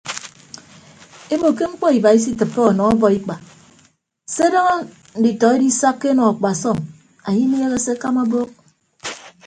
[1.33, 3.35] Ebo ke mkpọ iba isitịppe ọnọ ọbọikpa
[4.33, 4.75] se daña
[5.19, 6.77] nditọ edisakka enọ akpasọm
[7.25, 8.49] anye inieehe se akama abọọk.